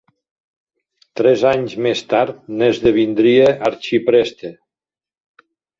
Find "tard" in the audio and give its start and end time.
2.15-2.41